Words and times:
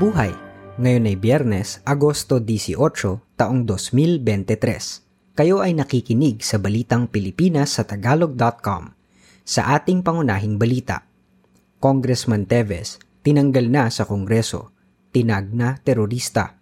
Mabuhay! 0.00 0.32
Ngayon 0.80 1.12
ay 1.12 1.16
Biyernes, 1.20 1.84
Agosto 1.84 2.40
18, 2.40 3.20
taong 3.36 3.68
2023. 3.68 5.36
Kayo 5.36 5.60
ay 5.60 5.76
nakikinig 5.76 6.40
sa 6.40 6.56
Balitang 6.56 7.04
Pilipinas 7.04 7.76
sa 7.76 7.84
Tagalog.com. 7.84 8.96
Sa 9.44 9.76
ating 9.76 10.00
pangunahing 10.00 10.56
balita, 10.56 11.04
Congressman 11.84 12.48
Teves, 12.48 12.96
tinanggal 13.20 13.68
na 13.68 13.92
sa 13.92 14.08
Kongreso, 14.08 14.72
tinag 15.12 15.52
na 15.52 15.76
terorista. 15.84 16.56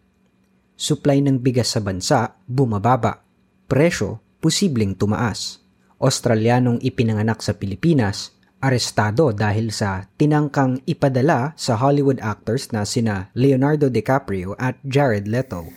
Supply 0.74 1.22
ng 1.22 1.38
bigas 1.38 1.70
sa 1.70 1.78
bansa, 1.78 2.42
bumababa. 2.42 3.22
Presyo, 3.70 4.18
posibleng 4.42 4.98
tumaas. 4.98 5.62
Australianong 6.02 6.82
ipinanganak 6.82 7.38
sa 7.38 7.54
Pilipinas, 7.54 8.34
arestado 8.58 9.30
dahil 9.30 9.70
sa 9.70 10.10
tinangkang 10.18 10.82
ipadala 10.86 11.54
sa 11.54 11.78
Hollywood 11.78 12.18
actors 12.18 12.70
na 12.74 12.82
sina 12.82 13.30
Leonardo 13.34 13.86
DiCaprio 13.86 14.58
at 14.58 14.78
Jared 14.82 15.30
Leto. 15.30 15.70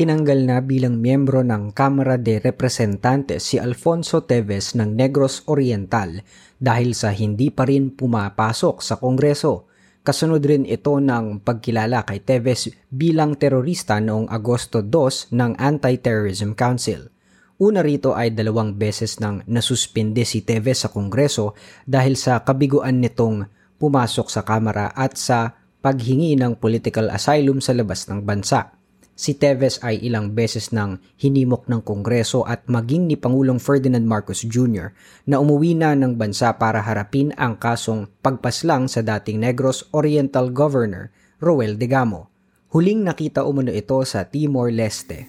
Tinanggal 0.00 0.48
na 0.48 0.64
bilang 0.64 0.96
miyembro 0.96 1.44
ng 1.44 1.76
Kamara 1.76 2.16
de 2.16 2.40
Representantes 2.40 3.44
si 3.44 3.60
Alfonso 3.60 4.24
Teves 4.24 4.72
ng 4.72 4.96
Negros 4.96 5.44
Oriental 5.44 6.24
dahil 6.56 6.96
sa 6.96 7.12
hindi 7.12 7.52
pa 7.52 7.68
rin 7.68 7.92
pumapasok 7.92 8.80
sa 8.80 8.96
Kongreso 8.96 9.69
Kasunod 10.00 10.40
rin 10.40 10.64
ito 10.64 10.96
ng 10.96 11.44
pagkilala 11.44 12.08
kay 12.08 12.24
Teves 12.24 12.72
bilang 12.88 13.36
terorista 13.36 14.00
noong 14.00 14.32
Agosto 14.32 14.80
2 14.80 15.28
ng 15.36 15.60
Anti-Terrorism 15.60 16.56
Council. 16.56 17.12
Una 17.60 17.84
rito 17.84 18.16
ay 18.16 18.32
dalawang 18.32 18.80
beses 18.80 19.20
nang 19.20 19.44
nasuspinde 19.44 20.24
si 20.24 20.40
Teves 20.40 20.82
sa 20.82 20.88
Kongreso 20.88 21.52
dahil 21.84 22.16
sa 22.16 22.40
kabiguan 22.40 23.04
nitong 23.04 23.44
pumasok 23.76 24.32
sa 24.32 24.40
Kamara 24.40 24.88
at 24.96 25.20
sa 25.20 25.52
paghingi 25.84 26.32
ng 26.32 26.56
political 26.56 27.12
asylum 27.12 27.60
sa 27.60 27.76
labas 27.76 28.08
ng 28.08 28.24
bansa 28.24 28.79
si 29.20 29.36
Teves 29.36 29.76
ay 29.84 30.00
ilang 30.00 30.32
beses 30.32 30.72
nang 30.72 30.96
hinimok 31.20 31.68
ng 31.68 31.84
Kongreso 31.84 32.40
at 32.48 32.64
maging 32.72 33.04
ni 33.04 33.20
Pangulong 33.20 33.60
Ferdinand 33.60 34.08
Marcos 34.08 34.40
Jr. 34.40 34.96
na 35.28 35.36
umuwi 35.36 35.76
na 35.76 35.92
ng 35.92 36.16
bansa 36.16 36.56
para 36.56 36.80
harapin 36.80 37.36
ang 37.36 37.60
kasong 37.60 38.08
pagpaslang 38.24 38.88
sa 38.88 39.04
dating 39.04 39.44
Negros 39.44 39.84
Oriental 39.92 40.48
Governor 40.48 41.12
Roel 41.36 41.76
Degamo. 41.76 42.32
Huling 42.72 43.04
nakita 43.04 43.44
umano 43.44 43.68
ito 43.68 44.00
sa 44.08 44.24
Timor-Leste. 44.24 45.28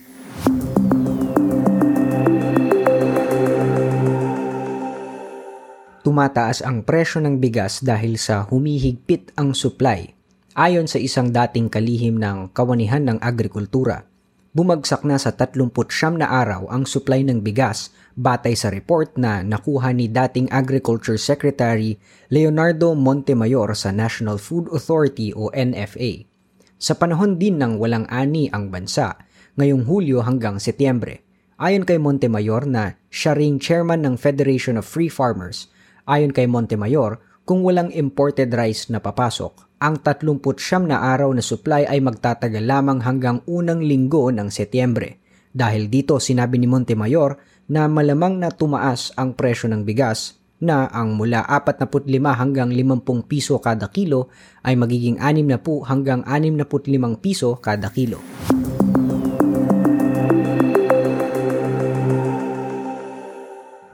Tumataas 6.01 6.63
ang 6.63 6.87
presyo 6.87 7.19
ng 7.19 7.37
bigas 7.43 7.83
dahil 7.83 8.15
sa 8.15 8.47
humihigpit 8.47 9.35
ang 9.35 9.51
supply 9.51 10.20
Ayon 10.51 10.83
sa 10.83 10.99
isang 10.99 11.31
dating 11.31 11.71
kalihim 11.71 12.19
ng 12.19 12.51
kawanihan 12.51 12.99
ng 13.07 13.23
agrikultura, 13.23 14.03
bumagsak 14.51 15.07
na 15.07 15.15
sa 15.15 15.31
39 15.31 15.71
na 16.19 16.27
araw 16.27 16.67
ang 16.67 16.83
supply 16.83 17.23
ng 17.23 17.39
bigas 17.39 17.87
batay 18.19 18.51
sa 18.51 18.67
report 18.67 19.15
na 19.15 19.47
nakuha 19.47 19.95
ni 19.95 20.11
dating 20.11 20.51
Agriculture 20.51 21.15
Secretary 21.15 21.95
Leonardo 22.27 22.91
Montemayor 22.99 23.71
sa 23.79 23.95
National 23.95 24.35
Food 24.35 24.67
Authority 24.75 25.31
o 25.31 25.47
NFA. 25.55 26.27
Sa 26.75 26.99
panahon 26.99 27.39
din 27.39 27.55
ng 27.55 27.79
walang 27.79 28.03
ani 28.11 28.51
ang 28.51 28.75
bansa, 28.75 29.23
ngayong 29.55 29.87
Hulyo 29.87 30.19
hanggang 30.27 30.59
Setyembre, 30.59 31.23
ayon 31.63 31.87
kay 31.87 31.95
Montemayor 31.95 32.67
na 32.67 32.99
siya 33.07 33.39
ring 33.39 33.55
chairman 33.55 34.03
ng 34.03 34.19
Federation 34.19 34.75
of 34.75 34.83
Free 34.83 35.07
Farmers, 35.07 35.71
ayon 36.11 36.35
kay 36.35 36.43
Montemayor, 36.43 37.23
kung 37.47 37.63
walang 37.63 37.87
imported 37.95 38.51
rice 38.51 38.91
na 38.91 38.99
papasok, 38.99 39.70
ang 39.81 39.97
39 39.97 40.85
na 40.85 41.01
araw 41.01 41.33
na 41.33 41.41
supply 41.41 41.89
ay 41.89 41.97
magtatagal 42.05 42.61
lamang 42.61 43.01
hanggang 43.01 43.41
unang 43.49 43.81
linggo 43.81 44.29
ng 44.29 44.53
Setyembre. 44.53 45.17
Dahil 45.49 45.89
dito 45.89 46.21
sinabi 46.21 46.61
ni 46.61 46.69
Montemayor 46.69 47.41
na 47.65 47.89
malamang 47.89 48.37
na 48.37 48.53
tumaas 48.53 49.09
ang 49.17 49.33
presyo 49.33 49.73
ng 49.73 49.81
bigas 49.81 50.37
na 50.61 50.85
ang 50.93 51.17
mula 51.17 51.41
45 51.49 51.97
hanggang 52.13 52.69
50 52.69 53.25
piso 53.25 53.57
kada 53.57 53.89
kilo 53.89 54.29
ay 54.61 54.77
magiging 54.77 55.17
60 55.17 55.89
hanggang 55.89 56.21
65 56.29 57.17
piso 57.17 57.57
kada 57.57 57.89
kilo. 57.89 58.21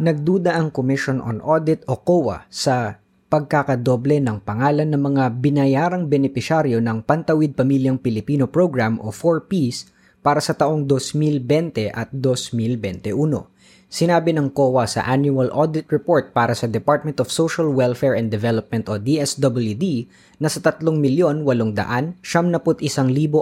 Nagduda 0.04 0.60
ang 0.60 0.70
Commission 0.76 1.24
on 1.24 1.40
Audit 1.40 1.88
o 1.88 1.96
COA 2.04 2.44
sa 2.52 3.07
pagkakadoble 3.28 4.24
ng 4.24 4.40
pangalan 4.40 4.88
ng 4.88 5.02
mga 5.04 5.24
binayarang 5.44 6.08
benepisyaryo 6.08 6.80
ng 6.80 7.04
Pantawid 7.04 7.60
Pamilyang 7.60 8.00
Pilipino 8.00 8.48
Program 8.48 9.04
o 9.04 9.12
4Ps 9.12 9.92
para 10.24 10.40
sa 10.40 10.56
taong 10.56 10.88
2020 10.88 11.92
at 11.92 12.08
2021. 12.16 13.48
Sinabi 13.88 14.36
ng 14.36 14.52
COA 14.52 14.84
sa 14.84 15.08
Annual 15.08 15.48
Audit 15.56 15.88
Report 15.88 16.36
para 16.36 16.52
sa 16.52 16.68
Department 16.68 17.24
of 17.24 17.32
Social 17.32 17.72
Welfare 17.72 18.20
and 18.20 18.28
Development 18.28 18.84
o 18.92 19.00
DSWD 19.00 20.12
na 20.44 20.52
sa 20.52 20.60
3,800,000 20.60 22.28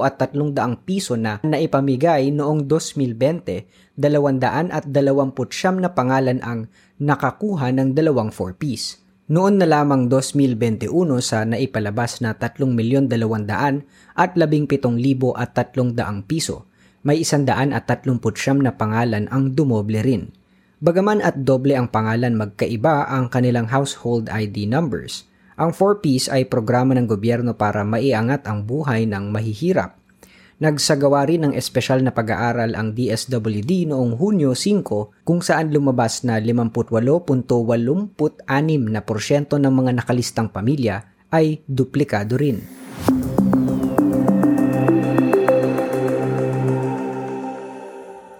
at 0.05 0.21
300 0.21 0.85
piso 0.85 1.17
na 1.17 1.41
naipamigay 1.41 2.29
noong 2.29 2.69
2020, 2.69 3.97
200 3.97 4.69
at 4.69 4.85
29 4.85 5.81
na 5.81 5.89
pangalan 5.89 6.37
ang 6.45 6.69
nakakuha 7.01 7.73
ng 7.73 7.97
dalawang 7.97 8.29
4Ps. 8.29 9.04
Noon 9.25 9.57
na 9.57 9.65
lamang 9.65 10.05
2021 10.05 10.85
sa 11.17 11.41
naipalabas 11.49 12.21
na 12.21 12.37
3,200,000 12.37 13.09
at 14.13 14.37
17,300 14.37 16.29
piso, 16.29 16.69
may 17.01 17.25
139 17.25 18.21
na 18.61 18.69
pangalan 18.77 19.25
ang 19.33 19.49
dumoble 19.57 19.97
rin. 20.05 20.29
Bagaman 20.77 21.25
at 21.25 21.41
doble 21.41 21.73
ang 21.73 21.89
pangalan 21.89 22.37
magkaiba 22.37 23.09
ang 23.09 23.25
kanilang 23.33 23.65
household 23.65 24.29
ID 24.29 24.69
numbers, 24.69 25.25
ang 25.57 25.73
4Ps 25.73 26.29
ay 26.29 26.45
programa 26.45 26.93
ng 26.93 27.09
gobyerno 27.09 27.57
para 27.57 27.81
maiangat 27.81 28.45
ang 28.45 28.61
buhay 28.61 29.09
ng 29.09 29.33
mahihirap 29.33 30.04
Nagsagawa 30.55 31.27
rin 31.27 31.43
ng 31.43 31.53
espesyal 31.53 31.99
na 31.99 32.15
pag-aaral 32.15 32.79
ang 32.79 32.95
DSWD 32.95 33.91
noong 33.91 34.15
Hunyo 34.15 34.55
5 34.55 35.27
kung 35.27 35.43
saan 35.43 35.75
lumabas 35.75 36.23
na 36.23 36.39
58.86% 36.39 38.15
na 38.87 39.03
porsyento 39.03 39.59
ng 39.59 39.73
mga 39.73 39.91
nakalistang 39.99 40.47
pamilya 40.47 41.11
ay 41.27 41.59
duplikado 41.67 42.39
rin. 42.39 42.63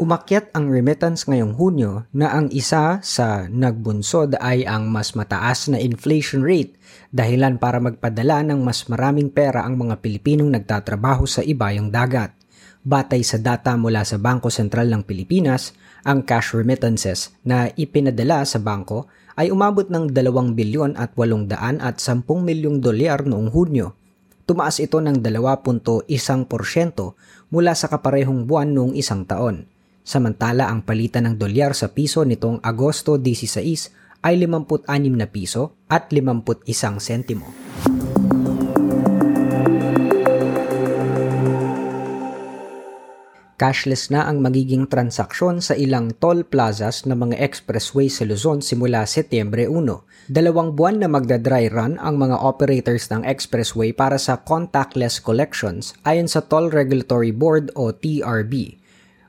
Umakyat 0.05 0.53
ang 0.53 0.69
remittance 0.69 1.25
ngayong 1.25 1.57
Hunyo 1.57 2.05
na 2.13 2.29
ang 2.29 2.53
isa 2.53 3.01
sa 3.01 3.49
nagbunsod 3.49 4.37
ay 4.37 4.61
ang 4.61 4.85
mas 4.85 5.17
mataas 5.17 5.65
na 5.65 5.81
inflation 5.81 6.45
rate 6.45 6.77
dahilan 7.09 7.57
para 7.57 7.81
magpadala 7.81 8.45
ng 8.45 8.61
mas 8.61 8.85
maraming 8.85 9.33
pera 9.33 9.65
ang 9.65 9.81
mga 9.81 10.05
Pilipinong 10.05 10.53
nagtatrabaho 10.53 11.25
sa 11.25 11.41
ibayang 11.41 11.89
dagat. 11.89 12.37
Batay 12.85 13.25
sa 13.25 13.41
data 13.41 13.73
mula 13.81 14.05
sa 14.05 14.21
Bangko 14.21 14.53
Sentral 14.53 14.93
ng 14.93 15.01
Pilipinas, 15.09 15.73
ang 16.05 16.21
cash 16.21 16.53
remittances 16.53 17.33
na 17.41 17.73
ipinadala 17.73 18.45
sa 18.45 18.61
bangko 18.61 19.09
ay 19.33 19.49
umabot 19.49 19.89
ng 19.89 20.13
2 20.13 20.53
bilyon 20.53 20.93
at 21.01 21.17
800 21.17 21.81
at 21.81 21.97
10 21.97 22.29
milyong 22.29 22.77
dolyar 22.77 23.25
noong 23.25 23.49
Hunyo. 23.49 23.97
Tumaas 24.45 24.77
ito 24.77 25.01
ng 25.01 25.17
2.1% 25.17 26.05
mula 27.49 27.73
sa 27.73 27.89
kaparehong 27.89 28.45
buwan 28.45 28.69
noong 28.69 28.93
isang 28.93 29.25
taon. 29.25 29.73
Samantala 30.05 30.69
ang 30.69 30.85
palitan 30.85 31.25
ng 31.25 31.35
dolyar 31.41 31.73
sa 31.73 31.89
piso 31.89 32.21
nitong 32.21 32.61
Agosto 32.61 33.17
16 33.17 34.21
ay 34.21 34.37
56 34.37 34.85
na 35.17 35.25
piso 35.25 35.81
at 35.89 36.13
51 36.13 37.01
sentimo. 37.01 37.49
Cashless 43.55 44.13
na 44.13 44.29
ang 44.29 44.45
magiging 44.45 44.85
transaksyon 44.85 45.57
sa 45.63 45.73
ilang 45.73 46.13
toll 46.21 46.45
plazas 46.45 47.07
ng 47.09 47.15
mga 47.15 47.41
expressway 47.41 48.11
sa 48.11 48.29
Luzon 48.29 48.61
simula 48.61 49.07
Setyembre 49.09 49.65
1. 49.65 50.29
Dalawang 50.29 50.77
buwan 50.77 51.01
na 51.01 51.09
magda-dry 51.09 51.71
run 51.73 51.97
ang 51.97 52.21
mga 52.21 52.45
operators 52.45 53.09
ng 53.09 53.25
expressway 53.25 53.89
para 53.89 54.21
sa 54.21 54.37
contactless 54.43 55.17
collections 55.17 55.97
ayon 56.05 56.29
sa 56.29 56.45
Toll 56.45 56.69
Regulatory 56.69 57.33
Board 57.33 57.73
o 57.73 57.89
TRB 57.89 58.84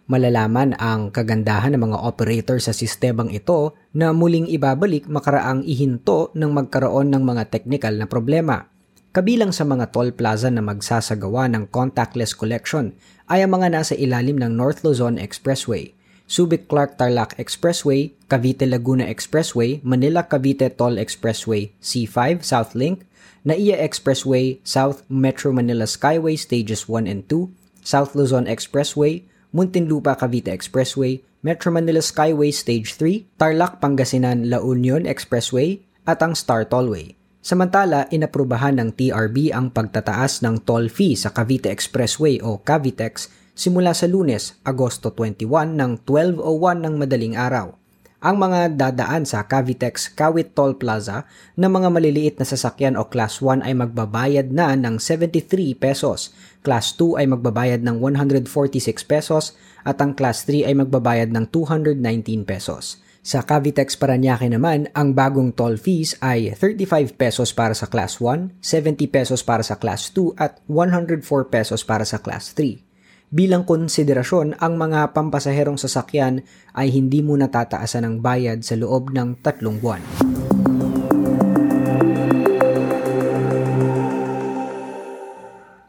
malalaman 0.07 0.79
ang 0.79 1.11
kagandahan 1.11 1.75
ng 1.75 1.83
mga 1.91 1.99
operator 2.03 2.59
sa 2.63 2.71
sistemang 2.71 3.35
ito 3.35 3.75
na 3.91 4.15
muling 4.15 4.47
ibabalik 4.47 5.11
makaraang 5.11 5.67
ihinto 5.67 6.31
ng 6.35 6.51
magkaroon 6.55 7.11
ng 7.11 7.23
mga 7.27 7.51
technical 7.51 7.95
na 7.99 8.07
problema. 8.07 8.71
Kabilang 9.11 9.51
sa 9.51 9.67
mga 9.67 9.91
toll 9.91 10.15
plaza 10.15 10.47
na 10.53 10.63
magsasagawa 10.63 11.51
ng 11.51 11.73
contactless 11.73 12.37
collection 12.37 12.95
ay 13.27 13.43
ang 13.43 13.59
mga 13.59 13.75
nasa 13.75 13.95
ilalim 13.99 14.39
ng 14.39 14.55
North 14.55 14.87
Luzon 14.87 15.19
Expressway. 15.19 15.97
Subic-Clark-Tarlac 16.27 17.39
Expressway, 17.39 18.11
Cavite-Laguna 18.27 19.07
Expressway, 19.07 19.79
Manila-Cavite 19.87 20.75
Toll 20.75 20.99
Expressway, 20.99 21.71
C5 21.79 22.43
South 22.43 22.75
Link, 22.75 23.07
NAIA 23.47 23.79
Expressway, 23.79 24.59
South 24.67 25.07
Metro 25.07 25.55
Manila 25.55 25.87
Skyway 25.87 26.35
Stages 26.35 26.91
1 26.91 27.07
and 27.07 27.23
2, 27.31 27.47
South 27.87 28.19
Luzon 28.19 28.51
Expressway, 28.51 29.23
Muntinlupa 29.57 30.21
Cavite 30.21 30.53
Expressway, 30.53 31.25
Metro 31.41 31.73
Manila 31.73 32.05
Skyway 32.05 32.53
Stage 32.53 33.01
3, 33.01 33.41
Tarlac 33.41 33.81
Pangasinan 33.81 34.53
La 34.53 34.61
Union 34.61 35.09
Expressway, 35.09 35.81
at 36.05 36.21
ang 36.21 36.37
Star 36.37 36.69
Tollway. 36.69 37.17
Samantala, 37.41 38.05
inaprubahan 38.13 38.77
ng 38.77 38.93
TRB 38.93 39.57
ang 39.57 39.73
pagtataas 39.73 40.45
ng 40.45 40.61
toll 40.69 40.93
fee 40.93 41.17
sa 41.17 41.33
Cavite 41.33 41.73
Expressway 41.73 42.37
o 42.45 42.61
Cavitex 42.61 43.33
simula 43.57 43.97
sa 43.97 44.05
lunes, 44.05 44.61
Agosto 44.61 45.09
21 45.17 45.73
ng 45.73 46.05
12.01 46.05 46.85
ng 46.85 46.95
madaling 47.01 47.41
araw. 47.41 47.73
Ang 48.17 48.41
mga 48.41 48.81
dadaan 48.81 49.29
sa 49.29 49.45
Cavitex 49.45 50.09
Kawit 50.17 50.57
Toll 50.57 50.81
Plaza 50.81 51.29
na 51.53 51.69
mga 51.69 51.93
maliliit 51.93 52.41
na 52.41 52.49
sasakyan 52.49 52.97
o 52.97 53.13
Class 53.13 53.45
1 53.45 53.61
ay 53.61 53.77
magbabayad 53.77 54.49
na 54.57 54.73
ng 54.73 54.97
73 54.97 55.77
pesos, 55.77 56.33
Class 56.65 56.97
2 56.97 57.21
ay 57.21 57.27
magbabayad 57.29 57.85
ng 57.85 58.01
146 58.01 59.05
pesos 59.05 59.53
at 59.85 60.01
ang 60.01 60.17
Class 60.17 60.49
3 60.49 60.65
ay 60.65 60.75
magbabayad 60.81 61.29
ng 61.29 61.45
219 61.53 62.49
pesos. 62.49 63.05
Sa 63.21 63.45
Cavitex 63.45 64.01
Paranaque 64.01 64.49
naman, 64.49 64.89
ang 64.97 65.13
bagong 65.13 65.53
toll 65.53 65.77
fees 65.77 66.17
ay 66.25 66.57
35 66.57 67.21
pesos 67.21 67.53
para 67.53 67.77
sa 67.77 67.85
Class 67.85 68.17
1, 68.17 68.65
70 68.65 69.13
pesos 69.13 69.45
para 69.45 69.61
sa 69.61 69.77
Class 69.77 70.09
2 70.17 70.41
at 70.41 70.65
104 70.71 71.21
pesos 71.53 71.85
para 71.85 72.09
sa 72.09 72.17
Class 72.23 72.57
3. 72.57 72.86
Bilang 73.27 73.67
konsiderasyon, 73.67 74.63
ang 74.63 74.79
mga 74.79 75.11
pampasaherong 75.11 75.83
sasakyan 75.83 76.47
ay 76.79 76.95
hindi 76.95 77.27
muna 77.27 77.51
tataasan 77.51 78.07
ng 78.07 78.17
bayad 78.23 78.63
sa 78.63 78.79
loob 78.79 79.11
ng 79.11 79.43
tatlong 79.43 79.83
buwan. 79.83 79.99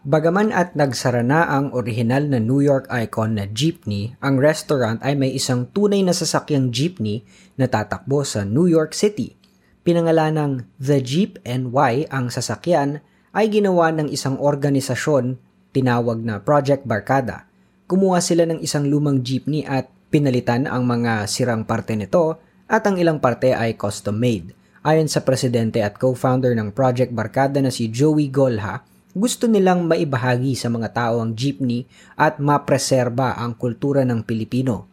Bagaman 0.02 0.50
at 0.50 0.74
nagsara 0.74 1.22
na 1.22 1.46
ang 1.46 1.78
orihinal 1.78 2.26
na 2.26 2.42
New 2.42 2.58
York 2.58 2.90
icon 2.90 3.38
na 3.38 3.46
jeepney, 3.46 4.18
ang 4.18 4.42
restaurant 4.42 4.98
ay 5.06 5.14
may 5.14 5.30
isang 5.30 5.70
tunay 5.70 6.02
na 6.02 6.18
sasakyang 6.18 6.74
jeepney 6.74 7.22
na 7.54 7.70
tatakbo 7.70 8.26
sa 8.26 8.50
New 8.50 8.66
York 8.66 8.98
City. 8.98 9.38
Pinangalanang 9.86 10.66
The 10.82 11.06
Jeep 11.06 11.38
NY 11.46 12.10
ang 12.10 12.34
sasakyan 12.34 13.06
ay 13.38 13.54
ginawa 13.54 13.94
ng 13.94 14.10
isang 14.10 14.42
organisasyon 14.42 15.38
tinawag 15.72 16.22
na 16.24 16.40
Project 16.40 16.84
Barkada. 16.84 17.48
Kumuha 17.88 18.20
sila 18.20 18.44
ng 18.48 18.60
isang 18.60 18.88
lumang 18.88 19.24
jeepney 19.24 19.64
at 19.64 19.88
pinalitan 20.12 20.68
ang 20.68 20.88
mga 20.88 21.28
sirang 21.28 21.68
parte 21.68 21.96
nito 21.96 22.40
at 22.68 22.84
ang 22.84 23.00
ilang 23.00 23.20
parte 23.20 23.56
ay 23.56 23.80
custom 23.80 24.20
made. 24.20 24.52
Ayon 24.88 25.12
sa 25.12 25.24
presidente 25.24 25.84
at 25.84 26.00
co-founder 26.00 26.56
ng 26.56 26.72
Project 26.72 27.12
Barkada 27.12 27.60
na 27.60 27.72
si 27.72 27.92
Joey 27.92 28.32
Golha, 28.32 28.84
gusto 29.18 29.50
nilang 29.50 29.90
maibahagi 29.90 30.54
sa 30.54 30.70
mga 30.70 30.94
tao 30.94 31.20
ang 31.20 31.34
jeepney 31.34 31.90
at 32.16 32.38
mapreserba 32.38 33.36
ang 33.36 33.58
kultura 33.58 34.06
ng 34.06 34.22
Pilipino. 34.22 34.88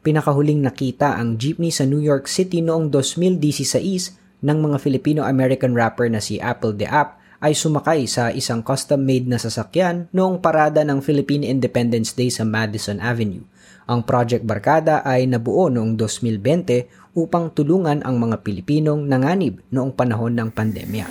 Pinakahuling 0.00 0.62
nakita 0.62 1.18
ang 1.18 1.36
jeepney 1.36 1.74
sa 1.74 1.84
New 1.84 2.00
York 2.00 2.30
City 2.30 2.62
noong 2.62 2.88
2016 2.88 4.16
ng 4.40 4.58
mga 4.62 4.76
Filipino-American 4.78 5.74
rapper 5.74 6.08
na 6.08 6.22
si 6.22 6.38
Apple 6.38 6.72
the 6.78 6.88
App 6.88 7.18
ay 7.46 7.54
sumakay 7.54 8.10
sa 8.10 8.34
isang 8.34 8.58
custom-made 8.58 9.30
na 9.30 9.38
sasakyan 9.38 10.10
noong 10.10 10.42
parada 10.42 10.82
ng 10.82 10.98
Philippine 10.98 11.46
Independence 11.46 12.10
Day 12.18 12.26
sa 12.26 12.42
Madison 12.42 12.98
Avenue. 12.98 13.46
Ang 13.86 14.02
Project 14.02 14.42
Barkada 14.42 15.06
ay 15.06 15.30
nabuo 15.30 15.70
noong 15.70 15.94
2020 15.94 17.14
upang 17.14 17.54
tulungan 17.54 18.02
ang 18.02 18.18
mga 18.18 18.42
Pilipinong 18.42 19.06
nanganib 19.06 19.62
noong 19.70 19.94
panahon 19.94 20.34
ng 20.34 20.50
pandemya. 20.50 21.06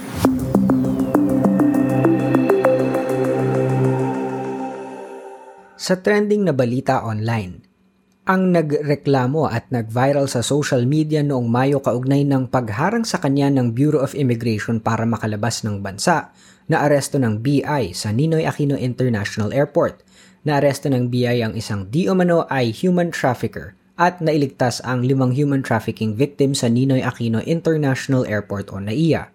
Sa 5.80 5.96
trending 6.04 6.44
na 6.44 6.52
balita 6.52 7.08
online, 7.08 7.64
ang 8.26 8.58
nagreklamo 8.58 9.46
at 9.46 9.70
nag-viral 9.70 10.26
sa 10.26 10.42
social 10.42 10.90
media 10.90 11.22
noong 11.22 11.46
Mayo 11.46 11.78
kaugnay 11.78 12.26
ng 12.26 12.50
pagharang 12.50 13.06
sa 13.06 13.22
kanya 13.22 13.54
ng 13.54 13.78
Bureau 13.78 14.02
of 14.02 14.18
Immigration 14.18 14.82
para 14.82 15.06
makalabas 15.06 15.62
ng 15.62 15.86
bansa 15.86 16.34
na 16.66 16.82
aresto 16.82 17.22
ng 17.22 17.46
BI 17.46 17.94
sa 17.94 18.10
Ninoy 18.10 18.50
Aquino 18.50 18.74
International 18.82 19.54
Airport. 19.54 20.02
Na 20.42 20.58
aresto 20.58 20.90
ng 20.90 21.14
BI 21.14 21.38
ang 21.46 21.54
isang 21.54 21.86
di 21.86 22.10
umano 22.10 22.50
ay 22.50 22.74
human 22.74 23.14
trafficker 23.14 23.78
at 23.94 24.18
nailigtas 24.26 24.82
ang 24.82 25.06
limang 25.06 25.30
human 25.30 25.62
trafficking 25.62 26.18
victim 26.18 26.58
sa 26.58 26.66
Ninoy 26.66 27.06
Aquino 27.06 27.46
International 27.46 28.26
Airport 28.26 28.74
o 28.74 28.82
NAIA. 28.82 29.30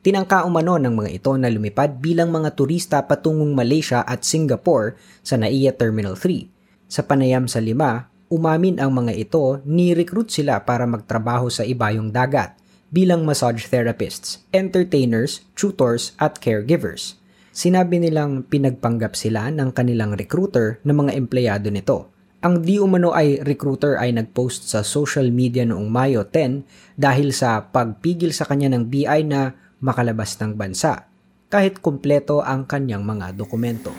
Tinangka 0.00 0.48
umano 0.48 0.80
ng 0.80 0.96
mga 0.96 1.10
ito 1.12 1.36
na 1.36 1.52
lumipad 1.52 2.00
bilang 2.00 2.32
mga 2.32 2.56
turista 2.56 3.04
patungong 3.04 3.52
Malaysia 3.52 4.00
at 4.00 4.24
Singapore 4.24 4.96
sa 5.20 5.36
NAIA 5.36 5.76
Terminal 5.76 6.16
3. 6.16 6.88
Sa 6.88 7.04
panayam 7.04 7.44
sa 7.44 7.60
lima, 7.60 8.08
umamin 8.30 8.78
ang 8.78 8.94
mga 8.94 9.12
ito 9.18 9.58
ni-recruit 9.66 10.30
sila 10.30 10.62
para 10.62 10.86
magtrabaho 10.86 11.50
sa 11.50 11.66
ibayong 11.66 12.14
dagat 12.14 12.54
bilang 12.90 13.26
massage 13.26 13.66
therapists, 13.66 14.46
entertainers, 14.54 15.42
tutors 15.58 16.14
at 16.22 16.38
caregivers. 16.38 17.18
Sinabi 17.50 17.98
nilang 17.98 18.46
pinagpanggap 18.46 19.18
sila 19.18 19.50
ng 19.50 19.74
kanilang 19.74 20.14
recruiter 20.14 20.78
ng 20.86 20.94
mga 20.94 21.12
empleyado 21.18 21.68
nito. 21.74 22.14
Ang 22.40 22.64
di 22.64 22.80
umano 22.80 23.12
ay 23.12 23.42
recruiter 23.42 24.00
ay 24.00 24.16
nagpost 24.16 24.70
sa 24.70 24.80
social 24.80 25.28
media 25.28 25.66
noong 25.66 25.90
Mayo 25.90 26.24
10 26.24 26.96
dahil 26.96 27.36
sa 27.36 27.68
pagpigil 27.68 28.32
sa 28.32 28.48
kanya 28.48 28.72
ng 28.72 28.88
BI 28.88 29.20
na 29.26 29.52
makalabas 29.82 30.38
ng 30.40 30.56
bansa 30.56 31.10
kahit 31.50 31.82
kumpleto 31.82 32.40
ang 32.40 32.64
kanyang 32.64 33.02
mga 33.02 33.34
dokumento. 33.34 33.90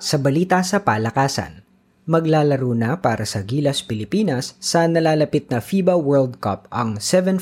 Sa 0.00 0.16
balita 0.16 0.64
sa 0.64 0.80
palakasan, 0.80 1.60
maglalaro 2.08 2.72
na 2.72 2.96
para 3.04 3.28
sa 3.28 3.44
Gilas, 3.44 3.84
Pilipinas 3.84 4.56
sa 4.56 4.88
nalalapit 4.88 5.52
na 5.52 5.60
FIBA 5.60 5.92
World 6.00 6.40
Cup 6.40 6.64
ang 6.72 6.96
7'3 6.96 7.36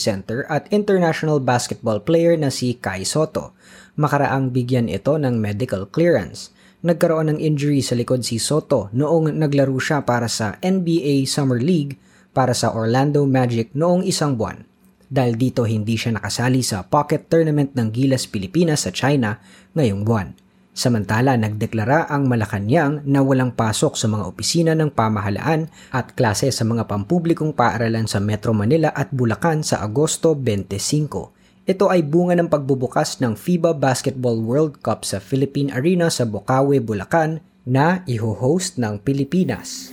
center 0.00 0.48
at 0.48 0.64
international 0.72 1.44
basketball 1.44 2.00
player 2.00 2.40
na 2.40 2.48
si 2.48 2.72
Kai 2.72 3.04
Soto. 3.04 3.52
Makaraang 4.00 4.48
bigyan 4.48 4.88
ito 4.88 5.12
ng 5.20 5.36
medical 5.36 5.84
clearance 5.92 6.56
nagkaroon 6.80 7.36
ng 7.36 7.38
injury 7.44 7.84
sa 7.84 7.92
likod 7.92 8.24
si 8.24 8.40
Soto 8.40 8.88
noong 8.96 9.36
naglaro 9.36 9.76
siya 9.76 10.00
para 10.00 10.24
sa 10.24 10.56
NBA 10.64 11.28
Summer 11.28 11.60
League 11.60 12.00
para 12.32 12.56
sa 12.56 12.72
Orlando 12.72 13.28
Magic 13.28 13.76
noong 13.76 14.08
isang 14.08 14.40
buwan. 14.40 14.64
Dahil 15.12 15.36
dito 15.36 15.68
hindi 15.68 16.00
siya 16.00 16.16
nakasali 16.16 16.64
sa 16.64 16.80
pocket 16.80 17.28
tournament 17.28 17.76
ng 17.76 17.92
Gilas 17.92 18.24
Pilipinas 18.24 18.88
sa 18.88 18.90
China 18.96 19.36
ngayong 19.76 20.00
buwan. 20.00 20.48
Samantala, 20.80 21.36
nagdeklara 21.36 22.08
ang 22.08 22.24
Malacanang 22.24 23.04
na 23.04 23.20
walang 23.20 23.52
pasok 23.52 24.00
sa 24.00 24.08
mga 24.08 24.24
opisina 24.24 24.72
ng 24.72 24.88
pamahalaan 24.88 25.68
at 25.92 26.16
klase 26.16 26.48
sa 26.48 26.64
mga 26.64 26.88
pampublikong 26.88 27.52
paaralan 27.52 28.08
sa 28.08 28.16
Metro 28.16 28.56
Manila 28.56 28.88
at 28.96 29.12
Bulacan 29.12 29.60
sa 29.60 29.84
Agosto 29.84 30.32
25. 30.32 31.68
Ito 31.68 31.92
ay 31.92 32.00
bunga 32.00 32.32
ng 32.40 32.48
pagbubukas 32.48 33.20
ng 33.20 33.36
FIBA 33.36 33.76
Basketball 33.76 34.40
World 34.40 34.80
Cup 34.80 35.04
sa 35.04 35.20
Philippine 35.20 35.68
Arena 35.68 36.08
sa 36.08 36.24
Bocaue, 36.24 36.80
Bulacan 36.80 37.44
na 37.68 38.00
iho-host 38.08 38.80
ng 38.80 39.04
Pilipinas. 39.04 39.92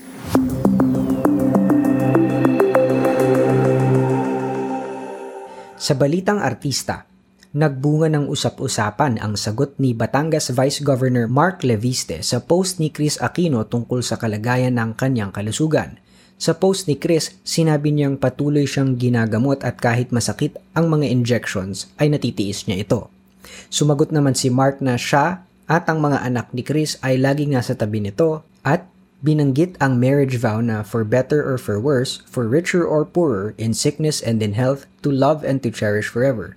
Sa 5.76 5.94
balitang 6.00 6.40
artista, 6.40 7.17
nagbunga 7.56 8.12
ng 8.12 8.28
usap-usapan 8.32 9.22
ang 9.22 9.40
sagot 9.40 9.78
ni 9.80 9.94
Batangas 9.94 10.52
Vice 10.52 10.84
Governor 10.84 11.30
Mark 11.30 11.64
Leviste 11.64 12.20
sa 12.26 12.44
post 12.44 12.82
ni 12.82 12.92
Chris 12.92 13.22
Aquino 13.22 13.64
tungkol 13.68 14.04
sa 14.04 14.20
kalagayan 14.20 14.76
ng 14.76 14.98
kanyang 14.98 15.32
kalusugan– 15.32 15.96
sa 16.38 16.54
post 16.54 16.86
ni 16.86 16.94
Chris, 16.94 17.34
sinabi 17.42 17.90
niyang 17.90 18.22
patuloy 18.22 18.70
siyang 18.70 18.94
ginagamot 18.94 19.58
at 19.66 19.82
kahit 19.82 20.14
masakit 20.14 20.54
ang 20.78 20.86
mga 20.86 21.10
injections 21.10 21.90
ay 21.98 22.14
natitiis 22.14 22.70
niya 22.70 22.86
ito. 22.86 23.10
Sumagot 23.74 24.14
naman 24.14 24.38
si 24.38 24.54
Mark 24.54 24.78
na 24.78 25.02
siya 25.02 25.42
at 25.66 25.90
ang 25.90 25.98
mga 25.98 26.22
anak 26.22 26.54
ni 26.54 26.62
Chris 26.62 27.02
ay 27.02 27.18
laging 27.18 27.58
nasa 27.58 27.74
tabi 27.74 28.06
nito 28.06 28.46
at 28.62 28.86
binanggit 29.26 29.82
ang 29.82 29.98
marriage 29.98 30.38
vow 30.38 30.62
na 30.62 30.86
for 30.86 31.02
better 31.02 31.42
or 31.42 31.58
for 31.58 31.82
worse, 31.82 32.22
for 32.30 32.46
richer 32.46 32.86
or 32.86 33.02
poorer, 33.02 33.58
in 33.58 33.74
sickness 33.74 34.22
and 34.22 34.38
in 34.46 34.54
health, 34.54 34.86
to 35.02 35.10
love 35.10 35.42
and 35.42 35.66
to 35.66 35.74
cherish 35.74 36.06
forever. 36.06 36.54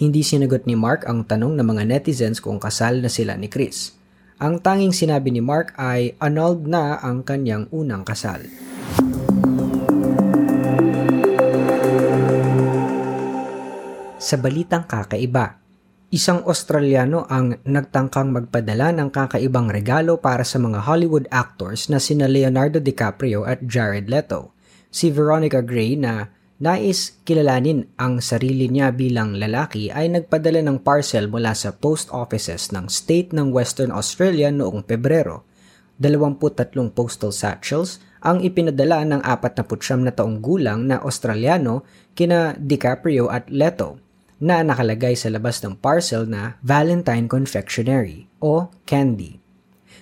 Hindi 0.00 0.24
sinagot 0.24 0.64
ni 0.64 0.72
Mark 0.80 1.04
ang 1.04 1.28
tanong 1.28 1.60
ng 1.60 1.66
mga 1.76 1.84
netizens 1.84 2.40
kung 2.40 2.56
kasal 2.56 3.04
na 3.04 3.12
sila 3.12 3.36
ni 3.36 3.52
Chris. 3.52 3.92
Ang 4.40 4.56
tanging 4.64 4.96
sinabi 4.96 5.28
ni 5.28 5.44
Mark 5.44 5.76
ay 5.76 6.16
annulled 6.16 6.64
na 6.64 6.96
ang 7.04 7.20
kanyang 7.20 7.68
unang 7.68 8.00
kasal. 8.00 8.40
Sa 14.16 14.40
balitang 14.40 14.88
kakaiba, 14.88 15.60
isang 16.08 16.48
Australiano 16.48 17.28
ang 17.28 17.60
nagtangkang 17.68 18.32
magpadala 18.32 18.96
ng 18.96 19.12
kakaibang 19.12 19.68
regalo 19.68 20.16
para 20.16 20.48
sa 20.48 20.56
mga 20.56 20.80
Hollywood 20.80 21.28
actors 21.28 21.92
na 21.92 22.00
sina 22.00 22.24
Leonardo 22.24 22.80
DiCaprio 22.80 23.44
at 23.44 23.60
Jared 23.68 24.08
Leto. 24.08 24.56
Si 24.88 25.12
Veronica 25.12 25.60
Gray 25.60 25.92
na 26.00 26.39
nais 26.60 27.16
kilalanin 27.24 27.88
ang 27.96 28.20
sarili 28.20 28.68
niya 28.68 28.92
bilang 28.92 29.32
lalaki 29.32 29.88
ay 29.88 30.12
nagpadala 30.12 30.60
ng 30.60 30.84
parcel 30.84 31.32
mula 31.32 31.56
sa 31.56 31.72
post 31.72 32.12
offices 32.12 32.68
ng 32.70 32.86
state 32.92 33.32
ng 33.32 33.48
Western 33.48 33.88
Australia 33.88 34.52
noong 34.52 34.84
Pebrero. 34.84 35.48
23 36.00 36.92
postal 36.92 37.32
satchels 37.32 38.00
ang 38.20 38.44
ipinadala 38.44 39.04
ng 39.08 39.20
49 39.24 40.04
na 40.04 40.12
taong 40.12 40.44
gulang 40.44 40.84
na 40.84 41.00
Australiano 41.00 41.84
kina 42.12 42.52
DiCaprio 42.56 43.32
at 43.32 43.48
Leto 43.48 43.96
na 44.40 44.60
nakalagay 44.60 45.16
sa 45.16 45.32
labas 45.32 45.60
ng 45.60 45.76
parcel 45.80 46.24
na 46.28 46.60
Valentine 46.64 47.28
Confectionery 47.28 48.28
o 48.40 48.68
Candy. 48.84 49.39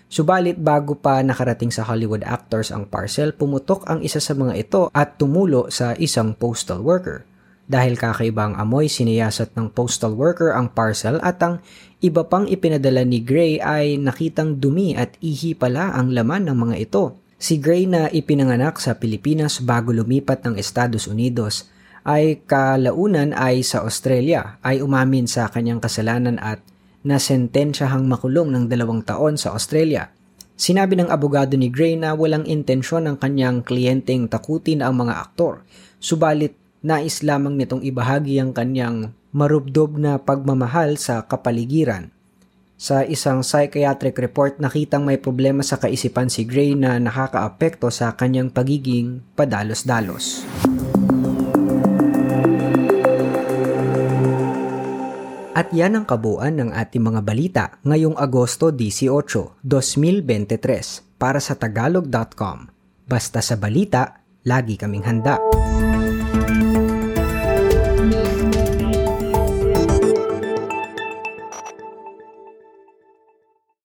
Subalit 0.08 0.56
bago 0.56 0.96
pa 0.96 1.20
nakarating 1.20 1.68
sa 1.68 1.84
Hollywood 1.84 2.24
actors 2.24 2.72
ang 2.72 2.88
parcel, 2.88 3.36
pumutok 3.36 3.84
ang 3.84 4.00
isa 4.00 4.24
sa 4.24 4.32
mga 4.32 4.56
ito 4.56 4.82
at 4.96 5.20
tumulo 5.20 5.68
sa 5.68 5.92
isang 6.00 6.32
postal 6.32 6.80
worker. 6.80 7.28
Dahil 7.68 8.00
kakaibang 8.00 8.56
amoy, 8.56 8.88
siniyasat 8.88 9.52
ng 9.52 9.68
postal 9.76 10.16
worker 10.16 10.56
ang 10.56 10.72
parcel 10.72 11.20
at 11.20 11.36
ang 11.44 11.60
iba 12.00 12.24
pang 12.24 12.48
ipinadala 12.48 13.04
ni 13.04 13.20
Gray 13.20 13.60
ay 13.60 14.00
nakitang 14.00 14.56
dumi 14.56 14.96
at 14.96 15.20
ihi 15.20 15.52
pala 15.52 15.92
ang 15.92 16.16
laman 16.16 16.48
ng 16.48 16.56
mga 16.56 16.76
ito. 16.80 17.20
Si 17.36 17.60
Gray 17.60 17.84
na 17.84 18.08
ipinanganak 18.08 18.80
sa 18.80 18.96
Pilipinas 18.96 19.60
bago 19.60 19.92
lumipat 19.92 20.40
ng 20.48 20.56
Estados 20.56 21.04
Unidos 21.04 21.68
ay 22.08 22.40
kalaunan 22.48 23.36
ay 23.36 23.60
sa 23.60 23.84
Australia 23.84 24.56
ay 24.64 24.80
umamin 24.80 25.28
sa 25.28 25.52
kanyang 25.52 25.84
kasalanan 25.84 26.40
at 26.40 26.64
nasentensyahang 27.06 28.06
makulong 28.06 28.50
ng 28.54 28.64
dalawang 28.66 29.04
taon 29.06 29.38
sa 29.38 29.54
Australia. 29.54 30.10
Sinabi 30.58 30.98
ng 30.98 31.06
abogado 31.06 31.54
ni 31.54 31.70
Gray 31.70 31.94
na 31.94 32.18
walang 32.18 32.42
intensyon 32.42 33.06
ng 33.06 33.16
kanyang 33.22 33.62
kliyenteng 33.62 34.26
takutin 34.26 34.82
ang 34.82 34.98
mga 34.98 35.14
aktor, 35.22 35.62
subalit 36.02 36.58
nais 36.82 37.22
lamang 37.22 37.54
nitong 37.54 37.86
ibahagi 37.86 38.42
ang 38.42 38.50
kanyang 38.50 39.14
marubdob 39.30 39.94
na 39.98 40.18
pagmamahal 40.18 40.98
sa 40.98 41.22
kapaligiran. 41.22 42.10
Sa 42.78 43.02
isang 43.02 43.42
psychiatric 43.42 44.14
report 44.22 44.62
nakitang 44.62 45.02
may 45.02 45.18
problema 45.18 45.66
sa 45.66 45.82
kaisipan 45.82 46.30
si 46.30 46.46
Gray 46.46 46.78
na 46.78 46.98
nakakaapekto 47.02 47.90
sa 47.90 48.14
kanyang 48.14 48.54
pagiging 48.54 49.22
padalos-dalos. 49.34 50.46
At 55.68 55.76
yan 55.76 56.00
ang 56.00 56.08
kabuuan 56.08 56.56
ng 56.56 56.70
ating 56.72 57.04
mga 57.04 57.20
balita 57.20 57.64
ngayong 57.84 58.16
Agosto 58.16 58.72
18, 58.72 59.60
2023 59.60 61.20
para 61.20 61.44
sa 61.44 61.60
tagalog.com. 61.60 62.72
Basta 63.04 63.44
sa 63.44 63.52
balita, 63.60 64.24
lagi 64.48 64.80
kaming 64.80 65.04
handa. 65.04 65.36